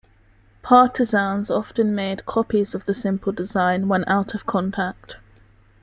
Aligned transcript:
Partizans 0.63 1.51
often 1.51 1.93
made 1.93 2.25
copies 2.25 2.73
of 2.73 2.85
the 2.85 2.93
simple 2.95 3.31
design 3.31 3.87
when 3.87 4.03
out 4.09 4.33
of 4.33 4.47
contact. 4.47 5.17